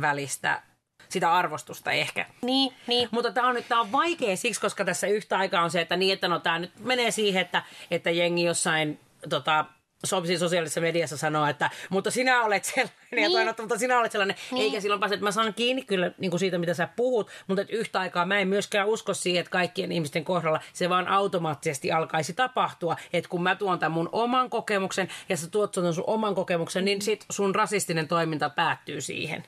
[0.00, 0.62] välistä
[1.08, 2.26] sitä arvostusta ehkä.
[2.42, 3.08] Niin, niin.
[3.10, 5.96] Mutta tämä on, nyt- tää on vaikea siksi, koska tässä yhtä aikaa on se, että
[5.96, 9.64] niin, että no tämä nyt menee siihen, että, että jengi jossain tota,
[10.06, 13.22] so- sosiaalisessa mediassa sanoo, että mutta sinä olet sellainen niin.
[13.22, 14.36] ja toinen, mutta sinä olet sellainen.
[14.52, 14.62] Niin.
[14.62, 17.62] Eikä silloin pääse, että mä saan kiinni kyllä niin kuin siitä, mitä sä puhut, mutta
[17.62, 21.92] että yhtä aikaa mä en myöskään usko siihen, että kaikkien ihmisten kohdalla se vaan automaattisesti
[21.92, 22.96] alkaisi tapahtua.
[23.12, 27.02] Että kun mä tuon tämän mun oman kokemuksen ja sä tuot sun oman kokemuksen, niin
[27.02, 29.44] sit sun rasistinen toiminta päättyy siihen.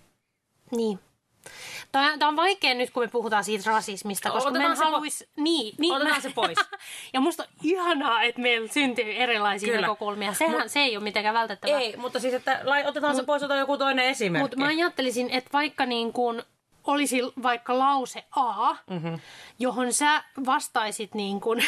[0.77, 0.99] Niin.
[1.92, 4.87] Tämä on vaikea nyt, kun me puhutaan siitä rasismista, koska Otetaan mä en se po-
[4.87, 5.29] haluaisi...
[5.37, 6.20] Niin, niin Otetaan mä...
[6.20, 6.59] se pois.
[7.14, 9.81] ja musta on ihanaa, että meillä syntyy erilaisia Kyllä.
[9.81, 10.35] näkökulmia.
[10.35, 11.66] Sehän Mut- se ei ole mitenkään välttämättä.
[11.66, 14.42] Ei, mutta siis, että lai, otetaan se pois, ota joku toinen esimerkki.
[14.42, 16.42] Mutta mä ajattelisin, että vaikka niin kuin
[16.87, 19.20] olisi vaikka lause A, mm-hmm.
[19.59, 21.64] johon sä vastaisit niin kuin,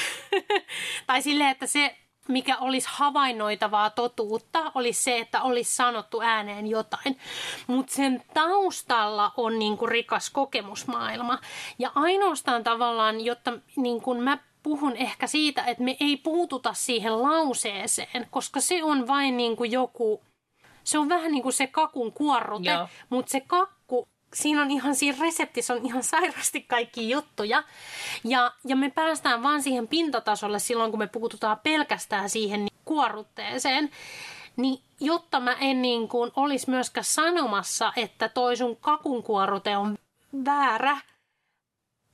[1.06, 1.96] tai silleen, että se
[2.28, 7.18] mikä olisi havainnoitavaa totuutta, olisi se, että olisi sanottu ääneen jotain.
[7.66, 11.38] Mutta sen taustalla on niinku rikas kokemusmaailma.
[11.78, 18.26] Ja ainoastaan tavallaan, jotta niinku mä puhun ehkä siitä, että me ei puututa siihen lauseeseen,
[18.30, 20.22] koska se on vain niinku joku
[20.84, 22.70] se on vähän niin kuin se kakun kuorrute,
[23.08, 23.79] mutta se kakku,
[24.34, 27.62] siinä on ihan siinä reseptissä on ihan sairasti kaikki juttuja.
[28.24, 33.90] Ja, ja me päästään vaan siihen pintatasolle silloin, kun me puututaan pelkästään siihen niin kuorrutteeseen.
[34.56, 39.98] Niin jotta mä en niin kuin olisi myöskään sanomassa, että toi sun kakun kuorrute on
[40.44, 40.98] väärä,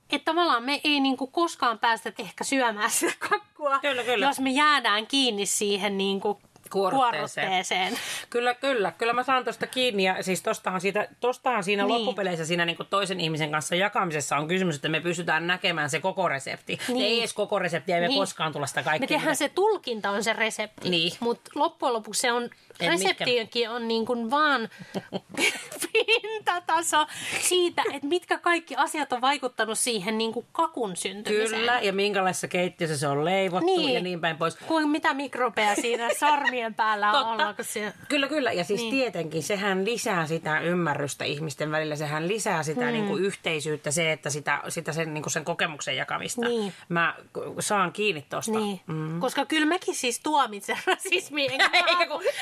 [0.09, 4.25] että tavallaan me ei niin kuin koskaan päästä ehkä syömään sitä kakkua, Kyllä, kyllä.
[4.25, 6.37] jos me jäädään kiinni siihen niin kuin
[6.69, 7.47] Kuorrutteeseen.
[7.47, 7.97] kuorrutteeseen.
[8.29, 8.91] Kyllä, kyllä.
[8.91, 10.03] Kyllä mä saan tuosta kiinni.
[10.03, 11.93] Ja siis tostahan, siitä, tostahan siinä Niin.
[12.05, 16.27] loppupeleissä siinä niin toisen ihmisen kanssa jakamisessa on kysymys, että me pystytään näkemään se koko
[16.27, 16.79] resepti.
[16.87, 17.05] Niin.
[17.05, 18.19] Ei edes koko resepti, ei me Niin.
[18.19, 19.07] koskaan tulla sitä Me kaikkea.
[19.07, 21.11] tehdään se tulkinta on se resepti, Niin.
[21.19, 22.49] mutta loppujen lopuksi se on,
[22.79, 24.69] En reseptiinkin on niin kuin vaan
[25.93, 27.07] pintataso
[27.41, 31.59] siitä, että mitkä kaikki asiat on vaikuttanut siihen niin kuin kakun syntymiseen.
[31.59, 33.93] Kyllä, ja minkälaisessa keittiössä se on leivottu Niin.
[33.93, 34.55] ja niin päin pois.
[34.67, 36.09] Kuin mitä mikrobeja siinä
[36.57, 37.93] sormien päällä kun se...
[38.09, 38.51] Kyllä, kyllä.
[38.51, 38.91] Ja siis Niin.
[38.91, 41.95] tietenkin sehän lisää sitä ymmärrystä ihmisten välillä.
[41.95, 42.87] Sehän lisää sitä mm.
[42.87, 46.41] niin kuin yhteisyyttä, se, että sitä, sitä sen, niin kuin sen kokemuksen jakamista.
[46.41, 46.73] Niin.
[46.89, 47.15] Mä
[47.59, 48.51] saan kiinni tosta.
[48.51, 49.19] Niin, mm.
[49.19, 51.51] koska kyllä mäkin siis tuomitsen rasismia.
[51.51, 52.23] Enkä Eikä kun-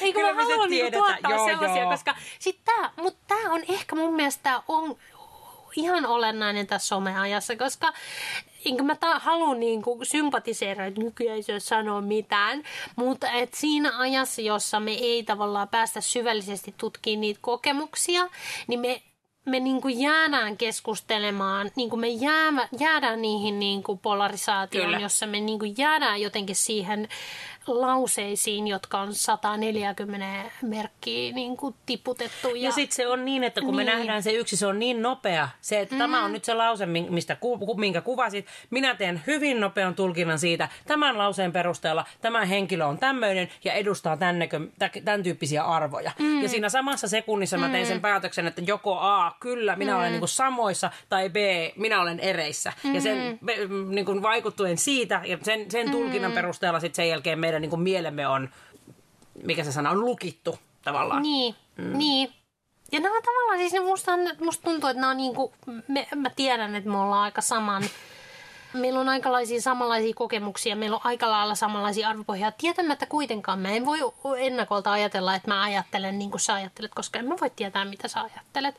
[0.00, 1.90] Eikö Kyllä mä haluan niinku tuottaa Joo, sellaisia, joo.
[1.90, 4.96] koska sit tää, mut tää on ehkä mun mielestä on
[5.76, 7.92] ihan olennainen tässä someajassa, koska
[8.64, 12.62] enkä mä ta- halua niinku sympatiseera, että nykyään ei sanoa mitään,
[12.96, 18.28] mutta et siinä ajassa, jossa me ei tavallaan päästä syvällisesti tutkimaan niitä kokemuksia,
[18.66, 19.02] niin me
[19.48, 25.00] me niin kuin jäädään keskustelemaan, niin kuin me jäämä, jäädään niihin niin kuin polarisaatioon, Kyllä.
[25.00, 27.08] jossa me niin kuin jäädään jotenkin siihen
[27.68, 32.48] lauseisiin, jotka on 140 merkkiä niin kuin tiputettu.
[32.48, 33.86] Ja, ja sitten se on niin, että kun niin.
[33.86, 35.48] me nähdään se yksi, se on niin nopea.
[35.60, 35.98] Se, että mm.
[35.98, 37.36] tämä on nyt se lause, mistä
[37.76, 38.46] minkä kuvasit.
[38.70, 40.68] Minä teen hyvin nopean tulkinnan siitä.
[40.86, 46.12] Tämän lauseen perusteella tämä henkilö on tämmöinen ja edustaa tämän, näkö, tä- tämän tyyppisiä arvoja.
[46.18, 46.42] Mm.
[46.42, 49.98] Ja siinä samassa sekunnissa mä tein sen päätöksen, että joko A, kyllä, minä mm.
[49.98, 51.36] olen niin kuin samoissa, tai B,
[51.76, 52.72] minä olen ereissä.
[52.84, 52.94] Mm.
[52.94, 53.56] Ja sen me-
[53.88, 57.80] niin kuin vaikuttuen siitä ja sen, sen tulkinnan perusteella sitten sen jälkeen meidän niin kuin
[57.80, 58.48] mielemme on,
[59.42, 61.22] mikä se sana on, lukittu tavallaan.
[61.22, 61.98] Niin, mm.
[61.98, 62.32] niin.
[62.92, 65.52] Ja nämä on tavallaan, siis musta, musta tuntuu, että nämä on niinku,
[65.88, 67.82] me, mä tiedän, että me ollaan aika saman,
[68.72, 72.52] meillä on aikalaisia samanlaisia kokemuksia, meillä on aika lailla samanlaisia arvopohjaa.
[72.52, 73.98] Tietämättä kuitenkaan mä en voi
[74.38, 78.08] ennakolta ajatella, että mä ajattelen niin kuin sä ajattelet, koska en mä voi tietää, mitä
[78.08, 78.74] sä ajattelet.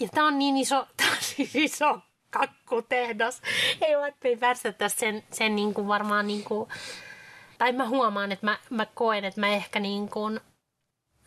[0.00, 3.42] Ja tää on niin iso, tää on siis iso kakkutehdas.
[3.80, 6.68] Ei vaikka ei päästä tästä sen, sen niin kuin varmaan niin kuin,
[7.60, 10.40] tai mä huomaan, että mä, mä koen, että mä ehkä niin kuin,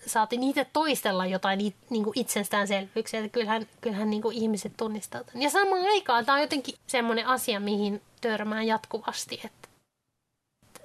[0.06, 5.42] saatiin itse toistella jotain niin kuin itsestäänselvyyksiä, että kyllähän, kyllähän niin kuin ihmiset tunnistaa tämän.
[5.42, 9.70] Ja samaan aikaan tämä on jotenkin semmoinen asia, mihin törmään jatkuvasti, että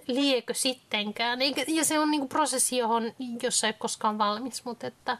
[0.07, 1.43] liekö sittenkään.
[1.43, 5.19] Eikä, ja se on niin kuin prosessi, johon, jossa ei ole koskaan valmis, mutta että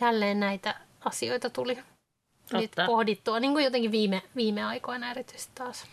[0.00, 2.86] jälleen näitä asioita tuli nyt Totta.
[2.86, 5.86] pohdittua, niin kuin jotenkin viime, viime aikoina erityisesti taas.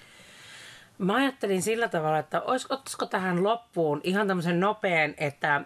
[1.00, 5.62] Mä ajattelin sillä tavalla, että olis, ottaisiko tähän loppuun ihan tämmöisen nopean, että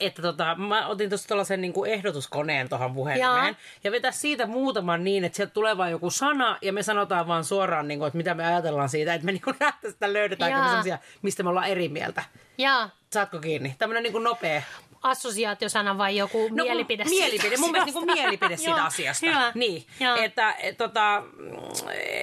[0.00, 3.54] että tota, mä otin tuossa tuollaisen niin ehdotuskoneen tuohon puhelimeen Jaa.
[3.84, 7.44] ja vetä siitä muutaman niin, että sieltä tulee vain joku sana ja me sanotaan vaan
[7.44, 10.68] suoraan, niin kuin, että mitä me ajatellaan siitä, että me niin nähtäisiin, että Jaa.
[10.68, 12.24] sellaisia, mistä me ollaan eri mieltä.
[12.58, 13.74] Ja Saatko kiinni?
[13.78, 14.62] Tämmöinen niin nopea.
[15.02, 19.26] Assosiaatiosana vai joku No, mielipide kun- siitä Mielipide, mun mielestä niin mielipide siitä asiasta.
[19.26, 19.52] Hyvä.
[19.54, 20.16] Niin, Joo.
[20.16, 21.52] että et, tota, mm,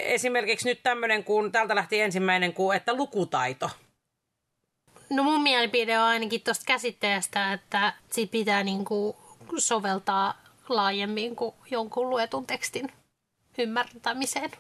[0.06, 3.70] esimerkiksi nyt tämmöinen, kun täältä lähti ensimmäinen, kuin, että lukutaito.
[5.10, 9.16] No mun mielipide on ainakin tuosta käsitteestä, että siitä pitää niinku
[9.58, 12.92] soveltaa laajemmin kuin jonkun luetun tekstin
[13.58, 14.52] ymmärtämiseen.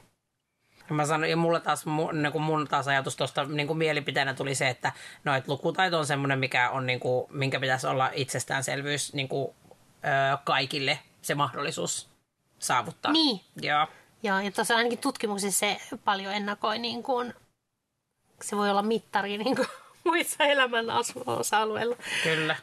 [0.90, 4.56] Mä sanoin, ja mulla taas, mu- niin kuin mun taas ajatus tuosta niin mielipiteenä tuli
[4.56, 4.92] se, että
[5.24, 9.56] no, et lukutaito on semmoinen, mikä on, niin kuin, minkä pitäisi olla itsestäänselvyys niin kuin,
[10.06, 12.10] ö, kaikille se mahdollisuus
[12.60, 13.12] saavuttaa.
[13.12, 13.42] Niin.
[13.62, 13.88] Joo.
[14.24, 17.34] Ja, ja tuossa ainakin tutkimuksessa se paljon ennakoi, niin kuin,
[18.42, 19.68] se voi olla mittari niin kuin
[20.04, 20.86] muissa elämän
[21.26, 22.56] osa-alueilla Kyllä.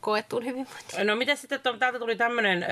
[0.00, 1.06] koettuun hyvinvointiin.
[1.06, 2.66] No miten sitten, täältä tuli tämmöinen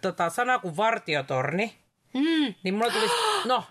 [0.00, 1.83] tota, sana kuin vartiotorni.
[2.14, 2.54] Mm.
[2.62, 3.06] Niin mulla tuli,
[3.44, 3.64] no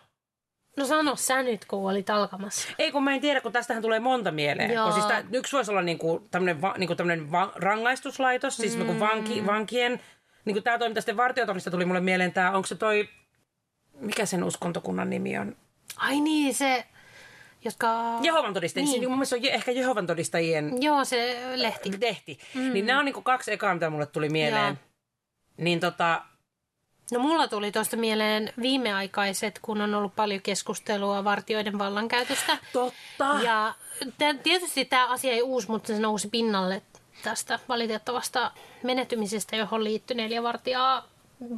[0.77, 2.69] No sano sä nyt, kun olit alkamassa.
[2.79, 4.71] Ei kun mä en tiedä, kun tästähän tulee monta mieleen.
[4.71, 4.83] Joo.
[4.85, 8.99] Kun siis tää, yksi voisi olla niinku tämmöinen va, niinku tämmönen va, rangaistuslaitos, siis niinku
[8.99, 9.99] vanki, vankien.
[10.45, 13.09] Niinku tää toiminta sitten vartiotornista tuli mulle mieleen tää, onko se toi,
[13.99, 15.55] mikä sen uskontokunnan nimi on?
[15.97, 16.85] Ai niin, se,
[17.65, 18.17] jotka...
[18.21, 18.91] Jehovan todistajien, Niin.
[18.91, 18.99] niin.
[19.01, 21.89] siis mun mielestä se on je- ehkä Jehovan todistajien Joo, se lehti.
[21.89, 22.39] tehti.
[22.53, 22.73] Mm.
[22.73, 24.65] Niin nämä on niinku kaksi ekaa, mitä mulle tuli mieleen.
[24.65, 24.75] Joo.
[25.57, 26.21] Niin tota,
[27.13, 32.57] No mulla tuli tuosta mieleen viimeaikaiset, kun on ollut paljon keskustelua vartioiden vallankäytöstä.
[32.73, 33.39] totta.
[33.43, 33.73] Ja
[34.43, 36.81] tietysti tämä asia ei uusi, mutta se nousi pinnalle
[37.23, 38.51] tästä valitettavasta
[38.83, 41.07] menetymisestä, johon liittyi neljä vartijaa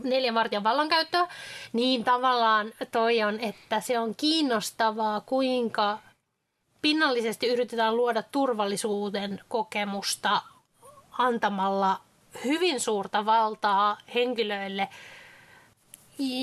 [0.04, 1.28] neljän vartijan vallankäyttöä,
[1.74, 6.00] niin tavallaan toi on, että se on kiinnostavaa, kuinka
[6.82, 10.42] pinnallisesti yritetään luoda turvallisuuden kokemusta
[11.18, 12.00] antamalla
[12.46, 14.90] hyvin suurta valtaa henkilöille,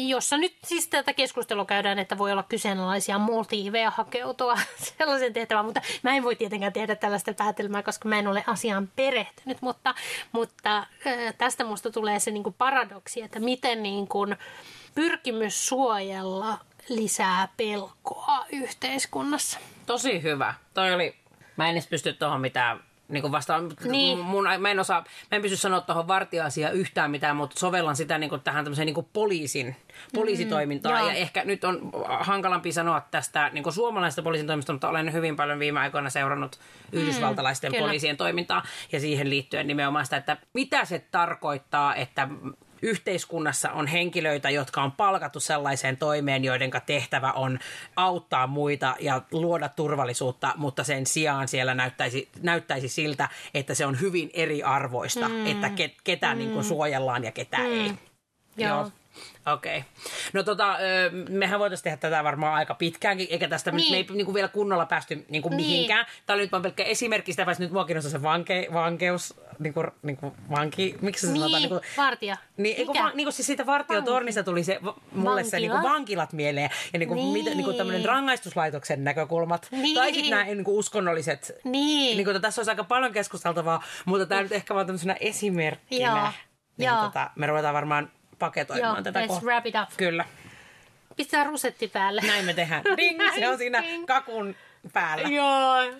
[0.08, 4.58] jossa nyt siis tätä keskustelua käydään, että voi olla kyseenalaisia motiiveja hakeutua
[4.98, 8.88] sellaisen tehtävään, mutta mä en voi tietenkään tehdä tällaista päätelmää, koska mä en ole asiaan
[8.96, 9.94] perehtynyt, mutta,
[10.32, 10.86] mutta
[11.38, 14.36] tästä musta tulee se niin kuin paradoksi, että miten niin kuin
[14.94, 16.58] pyrkimys suojella
[16.88, 19.58] lisää pelkoa yhteiskunnassa.
[19.86, 20.54] Tosi hyvä.
[20.74, 21.14] Toi oli,
[21.56, 22.80] mä en edes pysty tuohon mitään
[23.12, 23.70] niin kuin vastaan.
[23.84, 24.18] Niin.
[24.18, 28.18] Mun, mä, en osaa, mä en pysty sanoa tuohon vartioasiaan yhtään mitään, mutta sovellan sitä
[28.18, 29.76] niin kuin tähän tämmöiseen niin kuin poliisin,
[30.14, 30.98] poliisitoimintaan.
[30.98, 31.08] joo.
[31.08, 35.36] ja ehkä nyt on hankalampi sanoa tästä niin kuin suomalaisesta poliisin toimista, mutta olen hyvin
[35.36, 36.58] paljon viime aikoina seurannut
[36.92, 37.86] yhdysvaltalaisten kyllä.
[37.86, 42.28] poliisien toimintaa ja siihen liittyen nimenomaan sitä, että mitä se tarkoittaa, että
[42.82, 47.58] yhteiskunnassa on henkilöitä, jotka on palkattu sellaiseen toimeen, joiden tehtävä on
[47.96, 54.00] auttaa muita ja luoda turvallisuutta, mutta sen sijaan siellä näyttäisi, näyttäisi siltä, että se on
[54.00, 55.46] hyvin eriarvoista, mm.
[55.46, 56.38] että ke, ketä mm.
[56.38, 57.64] niin kuin suojellaan ja ketä mm.
[57.64, 57.92] ei.
[58.56, 58.90] Joo.
[59.52, 59.78] Okei.
[59.78, 59.90] Okay.
[60.32, 60.76] No tota,
[61.28, 63.76] mehän voitaisiin tehdä tätä varmaan aika pitkäänkin, eikä tästä niin.
[63.92, 63.92] Niin.
[63.92, 65.66] me ei niin kuin vielä kunnolla päästy niin kuin Niin.
[65.70, 66.06] mihinkään.
[66.26, 69.84] Tämä oli nyt vaan pelkkä esimerkki, sitä paitsi nyt mua kiinnostaa se vanke, vankeus niinku,
[70.02, 71.62] niinku vanki, miksi se Niin, sanotaan?
[71.62, 72.36] Niinku, vartija.
[72.56, 73.02] niin, Mikä?
[73.04, 74.80] va, niinku siis siitä vartiotornista tuli se,
[75.12, 75.74] mulle se Vankila?
[75.74, 76.70] niinku vankilat mieleen.
[76.92, 77.32] Ja niinku, Niin.
[77.32, 79.68] mitä, niinku tämmöinen rangaistuslaitoksen näkökulmat.
[79.70, 79.94] Niin.
[79.94, 81.52] Tai sitten nämä niinku uskonnolliset.
[81.64, 82.16] Niin.
[82.16, 86.06] Niinku, tässä olisi aika paljon keskusteltavaa, mutta tämä nyt ehkä vaan tämmöisenä esimerkkinä.
[86.08, 86.28] Joo.
[86.76, 87.02] Niin, Joo.
[87.02, 88.10] Tota, me ruvetaan varmaan
[88.42, 89.44] paketoimaan Joo, tätä let's kohtaa.
[89.44, 89.88] wrap it up.
[89.96, 90.24] Kyllä.
[91.16, 92.20] Pistää rusetti päälle.
[92.26, 92.82] Näin me tehdään.
[92.96, 94.06] Ding, se on siinä Ding.
[94.06, 94.54] kakun
[94.92, 95.28] päällä.
[95.28, 95.92] Joo,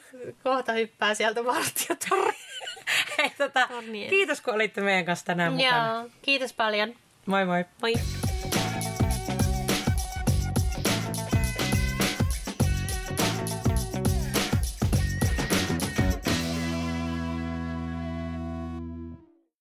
[0.42, 2.34] kohta hyppää sieltä vartiotorni.
[3.18, 4.10] Hei, tota, Tornien.
[4.10, 5.94] kiitos kun olitte meidän kanssa tänään mukana.
[5.94, 6.94] Joo, kiitos paljon.
[7.26, 7.64] Moi moi.
[7.82, 7.94] Moi.